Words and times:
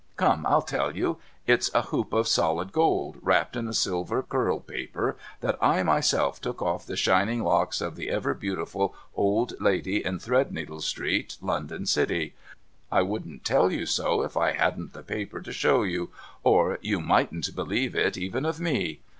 Come, 0.17 0.47
I'll 0.47 0.63
tell 0.63 0.95
you. 0.95 1.19
It's 1.45 1.69
a 1.75 1.83
hoop 1.83 2.11
of 2.11 2.27
solid 2.27 2.71
gold, 2.71 3.17
wrapped 3.21 3.55
in 3.55 3.67
a 3.67 3.71
silver 3.73 4.23
curl 4.23 4.59
paper, 4.59 5.15
that 5.41 5.59
I 5.61 5.83
myself 5.83 6.41
took 6.41 6.59
off 6.59 6.87
the 6.87 6.95
shining 6.95 7.43
locks 7.43 7.81
of 7.81 7.95
the 7.95 8.09
ever 8.09 8.33
beautiful 8.33 8.95
old 9.13 9.53
lady 9.59 10.03
in 10.03 10.17
Thread 10.17 10.51
needle 10.51 10.81
street, 10.81 11.37
London 11.39 11.85
city; 11.85 12.33
I 12.91 13.03
wouldn't 13.03 13.45
tell 13.45 13.71
you 13.71 13.85
so 13.85 14.23
if 14.23 14.35
I 14.35 14.53
hadn't 14.53 14.93
the 14.93 15.03
paper 15.03 15.39
to 15.39 15.53
show, 15.53 15.85
or 16.43 16.79
you 16.81 16.99
mightn't 16.99 17.53
believe 17.55 17.95
it 17.95 18.17
even 18.17 18.43
of 18.43 18.59
me. 18.59 19.01